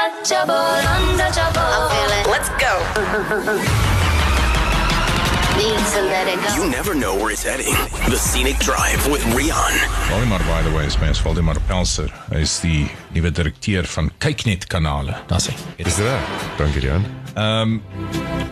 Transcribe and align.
untouchable, 0.00 0.54
untouchable. 0.96 1.60
I 1.60 1.80
feel 1.92 2.12
it. 2.18 2.24
Let's 2.34 2.48
go. 2.64 2.74
Need 5.58 5.82
to 5.94 6.02
let 6.08 6.26
it 6.26 6.40
go. 6.40 6.54
You 6.54 6.70
never 6.70 6.94
know 6.94 7.14
where 7.16 7.32
it's 7.32 7.42
heading. 7.42 7.74
The 8.08 8.16
Scenic 8.16 8.58
Drive 8.58 9.06
with 9.10 9.22
Rian. 9.34 9.74
Waldemar 10.10 10.38
by 10.46 10.62
the 10.62 10.74
way 10.74 10.86
is 10.86 10.98
mens 11.00 11.22
Waldemar 11.22 11.58
Pelser. 11.68 12.08
Hy 12.30 12.40
is 12.46 12.60
die 12.60 12.88
nuwe 13.12 13.30
direkteur 13.30 13.84
van 13.84 14.10
Kyknet 14.18 14.66
kanale. 14.72 15.18
Dis 15.28 15.50
hy. 15.50 15.56
Is 15.76 16.00
dit 16.00 16.06
reg? 16.06 16.22
Dankie 16.56 16.86
Jan. 16.86 17.04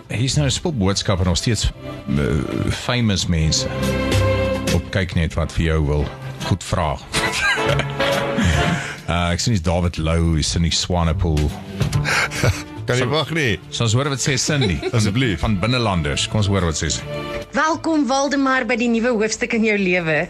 Hier's 0.09 0.37
nou 0.37 0.47
'n 0.47 0.51
spul 0.53 0.75
boodskappe 0.77 1.25
nog 1.25 1.37
steeds 1.37 1.71
uh, 2.09 2.45
famous 2.71 3.27
mense 3.27 3.69
op 4.75 4.91
Kyknet 4.91 5.35
wat 5.35 5.53
vir 5.53 5.65
jou 5.65 5.81
wil 5.87 6.05
goed 6.45 6.65
vra. 6.65 6.99
uh, 9.09 9.33
ek 9.33 9.43
sien 9.43 9.57
dis 9.57 9.65
David 9.65 9.99
Lou, 9.99 10.37
die 10.37 10.47
Swanepoel. 10.77 11.49
Kan 12.89 12.97
jy 12.97 13.07
wag 13.13 13.29
nie? 13.37 13.59
So 13.69 13.85
ons 13.85 13.93
hoor 13.93 14.09
wat 14.09 14.23
sê 14.23 14.39
Cindy 14.41 14.79
Asseblief. 14.97 15.43
van 15.43 15.59
binnelanders. 15.61 16.23
Kom 16.33 16.41
ons 16.41 16.49
hoor 16.49 16.65
wat 16.65 16.79
sê 16.79 16.89
sy. 16.89 17.05
Welkom 17.53 18.07
Waldemar 18.09 18.65
by 18.65 18.79
die 18.81 18.89
nuwe 18.89 19.13
hoofstuk 19.13 19.53
in 19.59 19.67
jou 19.67 19.75
lewe. 19.77 20.23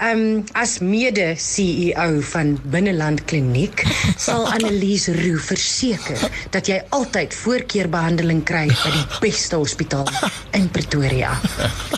Um 0.00 0.40
as 0.56 0.78
mede-CEO 0.80 2.22
van 2.32 2.54
Binneland 2.72 3.20
Kliniek 3.28 3.84
sal 4.16 4.48
Annelies 4.54 5.10
Roo 5.12 5.36
verseker 5.44 6.24
dat 6.56 6.72
jy 6.72 6.80
altyd 6.96 7.36
voorkeurbehandeling 7.36 8.40
kry 8.48 8.64
by 8.72 8.96
die 8.96 9.06
beste 9.28 9.60
hospitaal 9.60 10.08
in 10.56 10.70
Pretoria. 10.72 11.36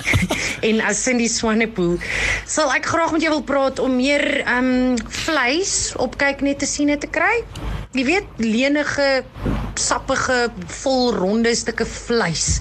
en 0.68 0.82
as 0.82 0.98
Cindy 1.06 1.30
Swanepoel 1.30 1.94
sal 2.42 2.74
ek 2.74 2.90
graag 2.90 3.14
met 3.14 3.22
jou 3.22 3.36
wil 3.38 3.46
praat 3.46 3.78
om 3.78 3.94
meer 4.02 4.42
um 4.50 4.98
vleis 5.22 5.92
op 6.02 6.18
kyk 6.18 6.42
net 6.42 6.58
te 6.64 6.66
sien 6.66 6.90
te 6.98 7.06
kry. 7.06 7.36
Jy 7.96 8.02
weet, 8.04 8.26
lenige, 8.36 9.24
sappige, 9.80 10.50
vol 10.82 11.14
ronde 11.16 11.54
stukke 11.56 11.86
vleis 11.88 12.58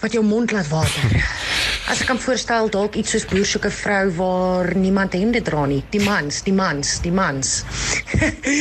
wat 0.00 0.16
jou 0.16 0.24
mond 0.26 0.50
laat 0.50 0.66
water. 0.72 1.12
As 1.90 2.00
ek 2.02 2.08
kan 2.10 2.18
voorstel 2.18 2.70
dalk 2.72 2.98
iets 2.98 3.14
soos 3.14 3.28
boer 3.30 3.46
soek 3.46 3.68
'n 3.68 3.76
vrou 3.78 4.10
waar 4.18 4.74
niemand 4.74 5.14
hemde 5.14 5.42
dra 5.42 5.66
nie. 5.66 5.84
Die 5.90 6.02
mans, 6.02 6.42
die 6.42 6.52
mans, 6.52 6.98
die 7.06 7.12
mans. 7.12 7.62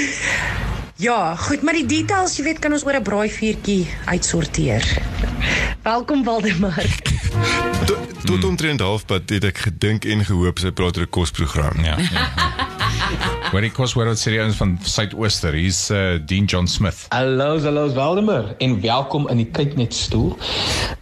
ja, 1.08 1.36
goed, 1.36 1.66
maar 1.66 1.74
die 1.74 1.86
details, 1.86 2.38
jy 2.38 2.44
weet, 2.44 2.60
kan 2.60 2.74
ons 2.74 2.86
oor 2.86 3.00
'n 3.00 3.04
braaivuurtjie 3.04 3.90
uitsorteer. 4.06 4.86
Welkom 5.82 6.24
Waldemar. 6.24 6.86
Tot, 7.90 8.02
tot 8.26 8.44
omtrent 8.44 8.80
halfpad 8.80 9.30
het 9.30 9.44
ek 9.44 9.58
gedink 9.58 10.06
en 10.06 10.22
gehoop 10.26 10.60
sy 10.60 10.70
praat 10.70 10.98
oor 10.98 11.10
'n 11.10 11.10
kosprogram. 11.10 11.82
Ja. 11.82 11.98
ja. 11.98 12.69
Die 13.50 13.72
kos 13.74 13.96
word 13.98 14.14
serieus 14.22 14.60
van 14.60 14.76
Suidooster. 14.86 15.56
Hier's 15.58 15.90
uh, 15.90 16.20
Dean 16.22 16.46
John 16.46 16.68
Smith. 16.70 17.08
Hallo, 17.10 17.58
hallo 17.60 17.88
Waldemar 17.96 18.54
en 18.62 18.78
welkom 18.82 19.26
in 19.28 19.42
die 19.42 19.48
kyknet 19.50 19.94
stoel. 19.98 20.38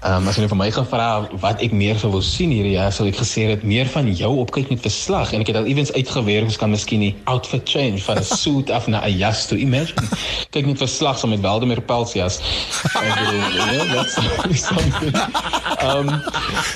Ehm 0.08 0.22
um, 0.24 0.28
as 0.32 0.38
jy 0.38 0.46
nou 0.46 0.52
vir 0.54 0.60
my 0.62 0.68
gevra 0.72 1.06
wat 1.44 1.60
ek 1.66 1.74
meer 1.76 1.98
sou 2.00 2.08
wil 2.14 2.22
sien 2.24 2.54
hierdie 2.56 2.78
jaar, 2.78 2.94
sou 2.96 3.04
ek 3.10 3.18
gesê 3.20 3.42
het 3.50 3.64
meer 3.68 3.90
van 3.92 4.06
jou 4.16 4.30
op 4.40 4.54
kyknet 4.56 4.80
verslag 4.80 5.34
en 5.36 5.42
ek 5.44 5.50
het 5.52 5.58
al 5.60 5.66
iewens 5.68 5.90
uitgewerk 5.92 6.48
ons 6.48 6.60
kan 6.62 6.72
miskien 6.72 7.02
die 7.04 7.10
outfit 7.28 7.68
change 7.68 8.00
van 8.06 8.22
'n 8.22 8.24
suit 8.24 8.72
af 8.72 8.88
na 8.88 9.02
'n 9.04 9.18
jas 9.20 9.42
toe 9.50 9.58
imagine. 9.60 10.08
Kyknet 10.56 10.80
verslag 10.80 11.20
saam 11.20 11.36
met 11.36 11.42
Waldemar 11.44 11.82
Pelsias. 11.82 12.40
Ek 12.96 13.20
bedoel, 13.20 13.84
ja, 13.92 14.04
something. 14.56 15.12
Ehm 15.84 16.10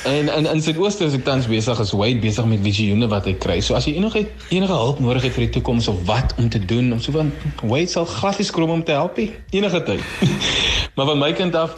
en 0.03 0.29
en 0.29 0.45
in 0.45 0.61
Suidooster 0.61 1.07
is 1.07 1.13
ek 1.13 1.23
tans 1.23 1.47
besig 1.47 1.79
as 1.79 1.91
Wade 1.91 2.19
besig 2.19 2.45
met 2.45 2.59
visioene 2.59 3.07
wat 3.07 3.27
ek 3.27 3.39
kry. 3.39 3.61
So 3.61 3.75
as 3.79 3.85
jy 3.85 3.95
enige 3.95 4.27
enige 4.49 4.73
hulp 4.73 4.99
nodig 4.99 5.23
het 5.23 5.33
vir 5.33 5.45
die 5.47 5.53
toekoms 5.55 5.87
of 5.87 6.03
wat 6.05 6.35
om 6.37 6.49
te 6.49 6.59
doen, 6.59 6.91
om 6.91 6.99
so 6.99 7.11
van 7.11 7.31
Wade 7.63 7.87
sal 7.87 8.05
glad 8.05 8.43
skrom 8.43 8.69
om 8.69 8.83
te 8.83 8.91
help 8.91 9.17
nie. 9.17 9.31
enige 9.51 9.83
tyd. 9.83 10.03
maar 10.95 11.05
van 11.05 11.19
my 11.19 11.31
kant 11.33 11.55
af 11.55 11.71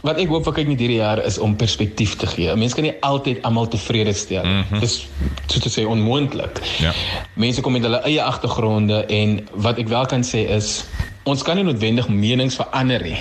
wat 0.00 0.18
ek 0.18 0.28
hoop 0.32 0.44
vir 0.48 0.54
kyk 0.60 0.68
net 0.68 0.80
hierdie 0.80 1.00
jaar 1.00 1.20
is 1.24 1.38
om 1.38 1.56
perspektief 1.56 2.16
te 2.16 2.26
gee. 2.26 2.48
'n 2.52 2.58
Mens 2.58 2.74
kan 2.74 2.84
nie 2.84 2.94
altyd 3.00 3.42
almal 3.42 3.68
tevrede 3.68 4.12
stel. 4.12 4.44
Mm 4.44 4.64
-hmm. 4.68 4.80
Dis 4.80 5.06
so 5.46 5.60
te 5.60 5.68
sê 5.68 5.86
onmoontlik. 5.86 6.60
Ja. 6.78 6.92
Mense 7.34 7.60
kom 7.60 7.72
met 7.72 7.82
hulle 7.82 8.00
eie 8.02 8.22
agtergronde 8.22 9.04
en 9.06 9.48
wat 9.54 9.78
ek 9.78 9.88
wel 9.88 10.06
kan 10.06 10.24
sê 10.24 10.48
is 10.48 10.84
ons 11.22 11.42
kan 11.42 11.56
nie 11.56 11.64
noodwendig 11.64 12.08
menings 12.08 12.54
verander 12.54 13.02
nie 13.02 13.18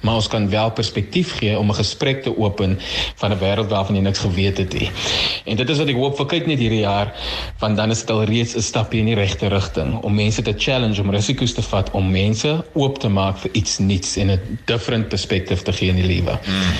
maar 0.00 0.14
ons 0.14 0.28
kan 0.28 0.48
wel 0.50 0.70
perspektief 0.70 1.36
gee 1.38 1.58
om 1.58 1.70
'n 1.70 1.74
gesprek 1.74 2.22
te 2.22 2.38
open 2.38 2.78
van 3.16 3.32
'n 3.32 3.38
wêreld 3.38 3.68
waarvan 3.68 3.94
jy 3.94 4.02
niks 4.02 4.18
geweet 4.18 4.58
het 4.58 4.72
nie. 4.72 4.90
En 5.44 5.56
dit 5.56 5.68
is 5.68 5.78
wat 5.78 5.88
ek 5.88 5.96
hoop 5.96 6.16
vir 6.16 6.26
kyk 6.26 6.46
net 6.46 6.58
hierdie 6.58 6.80
jaar, 6.80 7.12
want 7.58 7.76
dan 7.76 7.90
is 7.90 8.00
dit 8.00 8.10
al 8.10 8.24
reeds 8.24 8.56
'n 8.56 8.62
stapie 8.62 9.00
in 9.00 9.06
die 9.06 9.14
regte 9.14 9.48
rigting 9.48 10.00
om 10.02 10.14
mense 10.14 10.42
te 10.42 10.54
challenge 10.56 11.00
om 11.00 11.10
risiko's 11.10 11.52
te 11.52 11.62
vat 11.62 11.90
om 11.90 12.10
mense 12.10 12.64
oop 12.72 12.98
te 12.98 13.08
maak 13.08 13.38
vir 13.38 13.50
iets 13.52 13.78
nuuts 13.78 14.16
en 14.16 14.30
'n 14.30 14.58
different 14.64 15.08
perspective 15.08 15.62
te 15.62 15.72
gee 15.72 15.88
in 15.88 15.96
die 15.96 16.06
lewe. 16.06 16.38
Mm. 16.46 16.72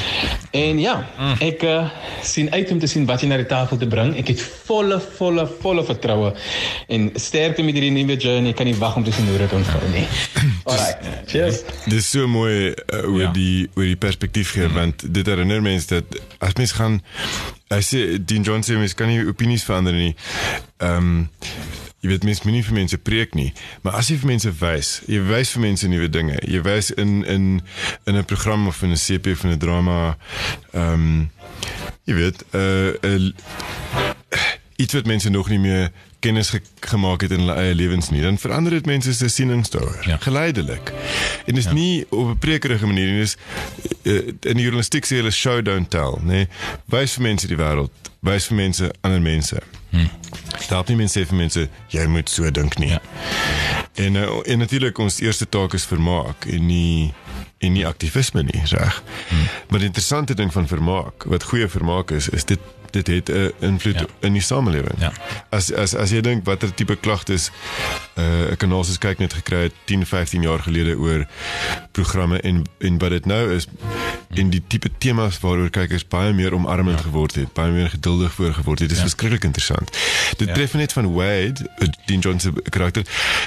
En 0.50 0.78
ja, 0.78 1.06
mm. 1.18 1.34
ek 1.38 1.62
uh, 1.62 1.88
sien 2.22 2.50
uit 2.52 2.70
om 2.70 2.78
te 2.78 2.86
sien 2.86 3.06
wat 3.06 3.20
jy 3.20 3.28
na 3.30 3.36
die 3.36 3.46
tafel 3.46 3.76
te 3.76 3.86
bring. 3.86 4.16
Ek 4.18 4.32
het 4.32 4.40
volle 4.66 5.00
volle 5.18 5.46
volle 5.60 5.84
vertroue 5.84 6.32
en 6.88 7.10
sterkte 7.14 7.62
met 7.62 7.74
hierdie 7.74 7.92
nuwe 7.94 8.16
journey. 8.16 8.50
Ek 8.50 8.56
kan 8.56 8.66
nie 8.66 8.78
wag 8.80 8.96
om 8.96 9.04
te 9.06 9.12
sien 9.12 9.28
hoe 9.30 9.38
dit 9.38 9.52
ontvou 9.52 9.90
nie. 9.94 10.06
Alright. 10.70 11.06
Cheers. 11.30 11.62
Dis 11.90 12.10
so 12.10 12.26
mooi 12.30 12.70
uh, 12.70 13.04
oor 13.10 13.28
Ja. 13.28 13.32
die 13.34 13.68
oor 13.74 13.84
die 13.84 13.98
perspektief 13.98 14.54
gee 14.56 14.68
mm. 14.68 14.74
want 14.74 15.04
dit 15.14 15.26
herinner 15.26 15.62
mense 15.62 15.88
dat 15.88 16.20
as 16.38 16.56
mens 16.58 16.72
gaan 16.78 17.00
hy 17.70 17.80
sê 17.84 18.00
Dean 18.18 18.42
John 18.46 18.64
sê 18.66 18.78
mens 18.78 18.94
kan 18.94 19.10
nie 19.10 19.26
opinies 19.26 19.64
verander 19.66 19.94
nie. 19.94 20.14
Ehm 20.82 20.96
um, 20.96 21.28
jy 22.00 22.08
weet 22.08 22.22
mens 22.24 22.38
moenie 22.46 22.62
vir 22.64 22.72
mense 22.78 22.96
preek 22.96 23.34
nie, 23.36 23.50
maar 23.84 23.98
as 23.98 24.08
jy 24.08 24.14
vir 24.22 24.30
mense 24.30 24.50
wys, 24.56 25.02
jy 25.04 25.18
wys 25.28 25.50
vir 25.52 25.60
mense 25.66 25.88
nuwe 25.92 26.08
dinge. 26.08 26.38
Jy 26.48 26.62
wys 26.64 26.88
in 26.96 27.20
in 27.28 27.60
in 28.08 28.16
'n 28.16 28.24
program 28.24 28.66
of 28.68 28.82
in 28.82 28.94
'n 28.96 28.96
CP 28.96 29.34
of 29.36 29.44
'n 29.44 29.58
drama 29.58 30.16
ehm 30.72 30.94
um, 30.94 31.30
jy 32.08 32.14
weet 32.14 32.44
'n 32.52 32.56
uh, 32.56 32.94
uh, 33.04 34.09
iets 34.80 34.96
wat 34.96 35.06
mense 35.06 35.28
nog 35.28 35.48
nie 35.48 35.58
meer 35.58 35.90
kennis 36.18 36.50
ge 36.50 36.60
gemaak 36.80 37.20
het 37.20 37.30
in 37.30 37.38
hulle 37.44 37.54
eie 37.54 37.74
lewens 37.74 38.10
nie, 38.10 38.22
dan 38.22 38.38
verander 38.38 38.72
dit 38.72 38.86
mense 38.86 39.12
se 39.14 39.28
sienings 39.28 39.70
daaroor. 39.70 40.06
Ja. 40.08 40.16
Geleidelik. 40.20 40.92
En 41.46 41.54
dis 41.54 41.64
ja. 41.64 41.72
nie 41.72 42.06
op 42.08 42.28
'n 42.28 42.38
prekerige 42.38 42.86
manier 42.86 43.06
nie, 43.06 43.20
dis 43.20 43.36
uh, 44.02 44.26
in 44.40 44.56
die 44.56 44.62
journalistiek 44.62 45.04
sê 45.04 45.20
hulle 45.20 45.30
show 45.30 45.64
don't 45.64 45.90
tell, 45.90 46.16
nê. 46.20 46.24
Nee. 46.24 46.48
Wys 46.84 47.12
vir 47.12 47.22
mense 47.22 47.46
die 47.46 47.56
wêreld, 47.56 47.92
wys 48.20 48.46
vir 48.46 48.56
mense 48.56 48.92
ander 49.00 49.20
mense. 49.20 49.62
Hm. 49.90 50.08
Daar 50.68 50.84
nie 50.86 50.96
mense 50.96 51.20
sê 51.20 51.26
vir 51.26 51.36
mense 51.36 51.68
jy 51.88 52.06
moet 52.06 52.28
so 52.30 52.50
dink 52.50 52.78
nie. 52.78 52.88
Ja. 52.88 53.00
En 53.94 54.14
uh, 54.14 54.40
en 54.44 54.58
natuurlik 54.58 54.98
ons 54.98 55.20
eerste 55.20 55.48
taak 55.48 55.72
is 55.72 55.84
vermaak 55.84 56.44
en 56.44 56.66
nie 56.66 57.12
en 57.58 57.72
nie 57.72 57.86
aktivisme 57.86 58.42
nie, 58.42 58.62
reg? 58.64 59.02
Hmm. 59.28 59.48
Maar 59.68 59.78
die 59.78 59.86
interessante 59.86 60.34
ding 60.34 60.52
van 60.52 60.68
vermaak, 60.68 61.24
wat 61.24 61.42
goeie 61.42 61.68
vermaak 61.68 62.10
is, 62.10 62.28
is 62.28 62.44
dit 62.44 62.60
dit 62.92 63.06
het 63.06 63.28
'n 63.28 63.32
uh, 63.32 63.48
invloed 63.58 63.94
Ja. 63.98 64.06
in 64.20 64.32
die 64.32 64.42
samelewing. 64.42 64.98
Ja. 64.98 65.12
As 65.48 65.72
as 65.72 65.94
as 65.94 66.10
jy 66.10 66.20
dink 66.20 66.44
watter 66.44 66.74
tipe 66.74 66.96
klagtes 66.96 67.50
uh, 68.18 68.24
kanaal 68.56 68.84
soos 68.84 68.98
kyk 68.98 69.18
net 69.18 69.32
gekry 69.32 69.62
het 69.62 69.72
10, 69.84 70.06
15 70.06 70.42
jaar 70.42 70.58
gelede 70.58 70.96
oor 70.98 71.26
programme 71.92 72.40
en 72.40 72.64
en 72.78 72.98
wat 72.98 73.10
dit 73.10 73.26
nou 73.26 73.52
is 73.54 73.66
en 74.28 74.50
die 74.50 74.62
tipe 74.66 74.90
temas 74.98 75.40
waaroor 75.40 75.70
kykers 75.70 76.06
baie 76.08 76.32
meer 76.32 76.54
omarmend 76.54 76.98
ja. 76.98 77.04
geword 77.04 77.34
het, 77.34 77.52
baie 77.52 77.72
meer 77.72 77.90
geduldig 77.90 78.32
voor 78.32 78.52
geword 78.54 78.78
het. 78.78 78.88
Dit 78.88 78.96
is 78.96 79.02
ja. 79.02 79.08
verskriklik 79.08 79.44
interessant. 79.44 79.90
Dit 80.36 80.48
Ja. 80.48 80.54
tref 80.54 80.74
net 80.74 80.92
van 80.92 81.12
Wade, 81.12 81.54
uh, 81.78 81.88
Dean 82.06 82.20
Johnson 82.20 82.52
se 82.54 82.70
karakter. 82.70 83.02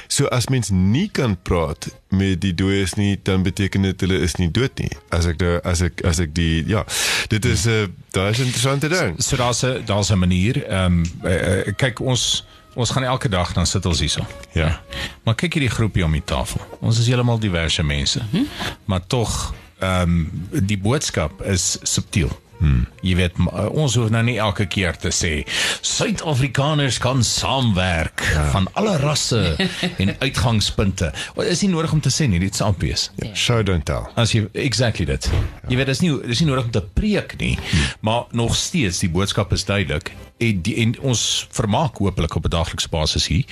So 0.07 0.25
as 0.25 0.47
mens 0.47 0.69
nie 0.69 1.09
kan 1.11 1.37
praat 1.41 1.87
met 2.09 2.41
die 2.41 2.53
dooies 2.55 2.93
nie, 2.93 3.19
dan 3.23 3.43
beteken 3.43 3.81
dit 3.81 3.99
hulle 4.01 4.19
is 4.19 4.35
nie 4.35 4.51
dood 4.51 4.79
nie. 4.79 4.91
As 5.09 5.25
ek 5.25 5.39
nou 5.41 5.59
as 5.63 5.81
ek 5.81 6.01
as 6.05 6.19
ek 6.19 6.35
die 6.35 6.63
ja, 6.67 6.85
dit 7.27 7.45
is 7.45 7.65
'n 7.65 7.69
uh, 7.69 7.87
daar 8.13 8.29
is 8.29 8.37
'n 8.37 8.41
interessante 8.41 8.87
ding. 8.87 9.23
So 9.23 9.35
daar's 9.35 9.61
'n 9.61 9.81
daar's 9.85 10.09
'n 10.09 10.17
manier. 10.17 10.65
Ehm 10.65 10.85
um, 10.85 11.03
uh, 11.23 11.65
uh, 11.67 11.73
kyk 11.75 11.99
ons 11.99 12.45
ons 12.73 12.89
gaan 12.89 13.03
elke 13.03 13.29
dag 13.29 13.53
dan 13.53 13.65
sit 13.65 13.85
ons 13.85 13.99
hierso. 13.99 14.25
Ja. 14.51 14.81
Maar 15.23 15.35
kyk 15.35 15.53
hierdie 15.53 15.71
groepie 15.71 16.05
om 16.05 16.11
die 16.11 16.23
tafel. 16.25 16.61
Ons 16.79 16.99
is 16.99 17.07
heeltemal 17.07 17.39
diverse 17.39 17.83
mense. 17.83 18.21
Hm? 18.31 18.37
Maar 18.85 19.07
tog 19.07 19.53
ehm 19.79 20.01
um, 20.01 20.47
die 20.65 20.77
boodskap 20.77 21.41
is 21.41 21.77
subtiel. 21.81 22.41
Hmm. 22.63 22.85
Jy 23.03 23.17
weet 23.19 23.39
uh, 23.43 23.65
ons 23.75 23.95
hoef 23.99 24.11
nou 24.13 24.21
nie 24.23 24.37
elke 24.39 24.63
keer 24.71 24.95
te 24.95 25.11
sê 25.11 25.31
Suid-Afrikaners 25.83 26.95
kan 27.03 27.19
saamwerk 27.27 28.23
ja. 28.29 28.45
van 28.53 28.69
alle 28.79 28.93
rasse 29.01 29.41
en 30.01 30.13
uitgangspunte. 30.21 31.09
Wat 31.35 31.51
is 31.51 31.65
nie 31.65 31.73
nodig 31.73 31.91
om 31.91 31.99
te 32.03 32.13
sê 32.13 32.29
nie, 32.31 32.39
dit 32.39 32.55
is 32.55 32.63
obvious. 32.63 33.09
ja. 33.19 33.33
Show 33.35 33.59
don't 33.67 33.83
tell. 33.85 34.07
As 34.15 34.31
jy 34.31 34.45
exactly 34.55 35.07
dit. 35.09 35.27
Jy 35.67 35.79
weet 35.79 35.91
dis 35.91 36.03
nie 36.05 36.13
dis 36.23 36.43
nie 36.43 36.49
nodig 36.53 36.71
om 36.71 36.73
te 36.79 36.85
preek 36.95 37.35
nie, 37.41 37.57
maar 37.99 38.29
nog 38.31 38.55
steeds 38.55 39.03
die 39.03 39.11
boodskap 39.11 39.51
is 39.51 39.67
duidelik 39.67 40.13
en, 40.39 40.61
die, 40.63 40.77
en 40.83 40.95
ons 41.11 41.21
vermaak 41.51 41.99
hopelik 41.99 42.35
op 42.39 42.47
'n 42.47 42.55
daaglikse 42.55 42.89
basis 42.89 43.27
hier. 43.27 43.43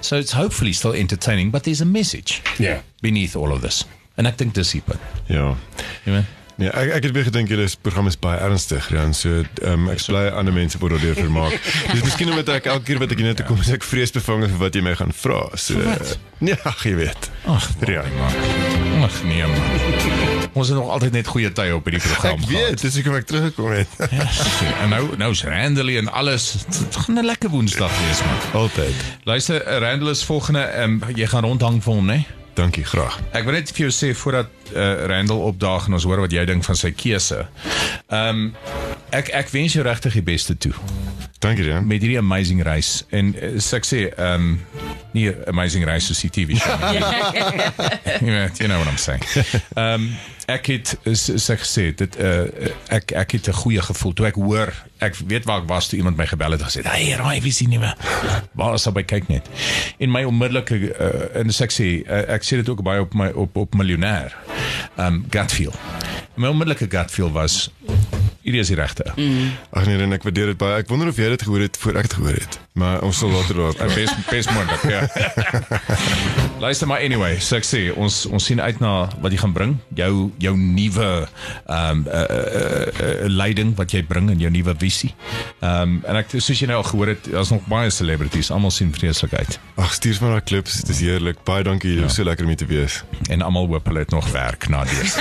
So 0.00 0.16
it's 0.16 0.32
hopefully 0.32 0.72
still 0.72 0.94
entertaining, 0.94 1.50
but 1.50 1.62
there's 1.66 1.82
a 1.82 1.90
message. 1.90 2.40
Ja. 2.58 2.82
Beneath 3.02 3.36
all 3.36 3.50
of 3.50 3.60
this. 3.60 3.84
En 4.14 4.26
ek 4.26 4.38
dink 4.38 4.54
dis 4.54 4.70
die 4.70 4.82
punt. 4.84 5.00
Ja. 5.26 5.56
Jy 6.04 6.12
weet. 6.12 6.39
Ja, 6.60 6.70
ek 6.76 6.90
ek 6.98 7.06
het 7.08 7.12
weer 7.16 7.24
gedink 7.24 7.48
julle 7.48 7.64
program 7.80 8.08
is 8.10 8.18
baie 8.20 8.36
ernstig, 8.44 8.90
Jan. 8.92 9.14
So 9.16 9.40
ehm 9.64 9.86
um, 9.86 9.86
ek 9.88 10.02
bly 10.04 10.26
ander 10.28 10.52
mense 10.52 10.76
word 10.82 10.92
daardeur 10.98 11.16
vermaak. 11.16 11.54
Dis 11.94 12.02
miskien 12.04 12.28
omdat 12.28 12.50
ek 12.52 12.66
elke 12.68 12.84
keer 12.90 12.98
wat 13.00 13.14
ek 13.14 13.22
hier 13.22 13.30
net 13.30 13.38
toe 13.40 13.46
kom, 13.48 13.62
is 13.64 13.70
ek 13.72 13.86
vreesbevange 13.86 14.50
vir 14.52 14.60
wat 14.60 14.76
jy 14.76 14.82
my 14.84 14.92
gaan 14.98 15.14
vra. 15.16 15.38
So 15.56 15.80
wat? 15.86 16.18
Ja, 16.44 16.58
jy 16.84 16.92
weet. 16.98 17.30
Ag, 17.48 17.68
Ja. 17.88 18.02
man. 18.16 19.04
Ag 19.06 19.16
nee 19.24 19.46
man. 19.48 20.50
Ons 20.52 20.68
het 20.68 20.76
nog 20.76 20.90
altyd 20.92 21.16
net 21.16 21.30
goeie 21.32 21.48
tye 21.56 21.72
op 21.76 21.86
hierdie 21.88 22.02
program 22.04 22.42
Ek 22.44 22.50
weet, 22.52 22.82
dis 22.82 22.98
hoekom 22.98 23.16
ek 23.20 23.28
teruggekom 23.30 23.70
het. 23.72 23.96
Ja, 24.12 24.26
en 24.82 24.92
nou 24.92 25.02
nou 25.20 25.30
is 25.32 25.44
Randall 25.48 25.94
en 26.02 26.12
alles. 26.12 26.50
Dit 26.68 26.96
gaan 27.06 27.16
'n 27.22 27.24
lekker 27.24 27.48
Woensdag 27.54 27.92
wees 28.04 28.20
man. 28.26 28.60
Altyd. 28.64 29.00
Luister, 29.24 29.64
Randall 29.80 30.12
is 30.12 30.24
volgende 30.24 30.68
um, 30.82 31.00
jy 31.16 31.26
gaan 31.26 31.44
rondhang 31.48 31.80
vir 31.82 31.92
hom, 31.94 32.04
né? 32.04 32.20
Nee? 32.20 32.39
Dankie, 32.58 32.84
graag. 32.84 33.18
Ek 33.36 33.46
wil 33.46 33.56
net 33.56 33.70
vir 33.74 33.86
jou 33.86 33.92
sê 33.94 34.10
voordat 34.16 34.50
uh, 34.72 35.06
Randall 35.10 35.44
opdaag 35.50 35.86
en 35.88 35.98
ons 35.98 36.06
hoor 36.08 36.24
wat 36.24 36.34
jy 36.34 36.44
dink 36.48 36.66
van 36.66 36.78
sy 36.78 36.92
keuse. 36.96 37.44
Ehm 38.10 38.50
um, 38.50 38.50
ek 39.10 39.28
ek 39.28 39.48
wens 39.54 39.72
jou 39.72 39.84
regtig 39.86 40.12
die 40.12 40.26
beste 40.26 40.56
toe 40.56 40.74
Dankie, 41.40 41.64
Jan. 41.64 41.86
met 41.86 42.02
hierdie 42.04 42.18
amazing 42.18 42.62
reis 42.62 43.04
en 43.16 43.32
uh, 43.32 43.54
so 43.56 43.78
ek 43.78 43.86
sê 43.88 44.00
ehm 44.10 44.50
um, 44.50 44.58
nie 45.16 45.30
amazing 45.50 45.86
reis 45.88 46.06
soos 46.06 46.20
die 46.22 46.28
TV 46.30 46.58
show. 46.60 46.76
you, 46.92 47.00
know, 48.30 48.46
you 48.60 48.68
know 48.68 48.78
what 48.78 48.86
I'm 48.86 49.00
saying. 49.00 49.24
Ehm 49.74 50.04
um, 50.04 50.10
ek 50.50 50.66
het 50.66 50.92
sê 51.16 51.56
gesê 51.58 51.84
dit 51.96 52.18
uh, 52.20 52.70
ek 52.92 53.14
ek 53.16 53.34
het 53.38 53.48
'n 53.48 53.56
goeie 53.62 53.82
gevoel 53.82 54.12
toe 54.12 54.26
ek 54.26 54.34
hoor 54.34 54.72
ek 54.98 55.16
weet 55.26 55.44
waar 55.48 55.62
ek 55.62 55.68
was 55.68 55.88
toe 55.88 55.98
iemand 55.98 56.16
my 56.16 56.26
gebel 56.26 56.50
het 56.50 56.60
en 56.60 56.66
gesê 56.66 56.82
hey 56.84 57.14
raai 57.16 57.40
wie 57.40 57.52
sien 57.52 57.70
nie 57.70 57.78
meer 57.78 57.96
waar 58.52 58.74
is 58.74 58.84
hy 58.84 58.92
by 58.92 59.02
kyk 59.02 59.28
net 59.28 59.46
en 59.98 60.10
my 60.10 60.24
onmiddellike 60.24 60.76
uh, 60.98 61.40
en 61.40 61.48
as 61.48 61.60
ek 61.60 61.72
sê 61.72 61.88
uh, 62.02 62.24
ek 62.34 62.44
sê 62.44 62.60
dit 62.60 62.68
ook 62.68 62.82
baie 62.82 63.00
op 63.00 63.14
my 63.14 63.30
op 63.32 63.56
op 63.56 63.74
miljonair 63.74 64.34
um 64.98 65.24
gut 65.30 65.52
feel 65.52 65.74
my 66.36 66.48
onmiddellike 66.48 66.90
gut 66.90 67.10
feel 67.10 67.30
was 67.32 67.70
hierdie 68.50 68.64
is 68.66 68.72
die 68.74 68.78
regte 68.80 69.06
mm. 69.14 69.52
Ag 69.70 69.86
nee, 69.86 70.00
en 70.00 70.18
ek 70.18 70.26
waardeer 70.26 70.52
dit 70.52 70.58
baie. 70.60 70.82
Ek 70.82 70.90
wonder 70.90 71.10
of 71.12 71.18
jy 71.20 71.30
dit 71.32 71.46
gehoor 71.46 71.64
het 71.64 71.78
voor 71.80 72.00
ek 72.02 72.10
dit 72.10 72.18
gehoor 72.18 72.38
het. 72.40 72.58
Maar 72.80 73.04
ons 73.06 73.18
sal 73.22 73.32
later 73.34 73.62
daarop. 73.62 73.78
bes 73.98 74.12
bes 74.30 74.48
moontlik 74.50 74.82
ja 74.90 75.02
luister 76.64 76.86
maar 76.86 77.00
anyway 77.04 77.38
so 77.40 77.56
ek 77.58 77.66
sê 77.66 77.80
ons 77.96 78.22
ons 78.30 78.44
sien 78.50 78.60
uit 78.60 78.80
na 78.82 78.92
wat 79.22 79.32
jy 79.32 79.40
gaan 79.40 79.54
bring 79.56 79.76
jou 79.96 80.30
jou 80.42 80.54
nuwe 80.58 81.08
um 81.66 82.04
uh, 82.06 82.20
uh, 82.20 82.84
uh, 82.90 83.14
leiding 83.30 83.72
wat 83.78 83.94
jy 83.96 84.02
bring 84.06 84.30
en 84.32 84.40
jou 84.40 84.52
nuwe 84.52 84.74
visie 84.80 85.12
um 85.64 85.98
en 86.04 86.20
ek 86.20 86.36
soos 86.36 86.60
jy 86.60 86.68
nou 86.70 86.80
al 86.82 86.88
gehoor 86.90 87.14
het 87.14 87.30
daar's 87.32 87.52
nog 87.54 87.66
baie 87.70 87.90
celebrities 87.94 88.52
almal 88.54 88.74
sien 88.74 88.92
vreeslik 88.94 89.34
uit 89.36 89.58
Ag, 89.80 89.94
stuur 89.96 90.18
vir 90.18 90.26
my 90.26 90.30
daai 90.34 90.44
klips. 90.44 90.74
Dit 90.82 90.90
is 90.92 90.98
heerlik. 91.00 91.38
Baie 91.48 91.64
dankie. 91.64 91.94
Dit 91.96 92.04
was 92.04 92.18
so 92.18 92.26
lekker 92.26 92.44
om 92.44 92.50
hier 92.52 92.60
te 92.60 92.66
wees. 92.68 92.98
en 93.32 93.42
almal 93.42 93.66
hoop 93.66 93.86
hulle 93.86 93.98
het 93.98 94.10
nog 94.10 94.30
werk 94.30 94.68
na 94.68 94.84
dit 94.84 95.16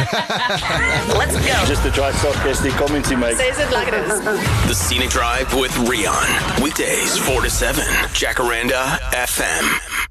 Let's 1.20 1.36
go. 1.36 1.58
Just 1.68 1.84
to 1.84 1.92
try 1.92 2.12
sarcastic 2.12 2.75
comments 2.75 3.12
he. 3.27 3.36
Says 3.36 3.60
it 3.60 3.71
like 3.71 3.88
it 3.88 3.94
is. 3.94 4.21
The 4.21 4.74
Scenic 4.74 5.10
Drive 5.10 5.54
with 5.54 5.75
Rion. 5.80 6.63
Weekdays 6.63 7.18
4 7.18 7.42
to 7.42 7.50
7. 7.50 7.83
Jacaranda 8.13 9.00
FM. 9.12 10.09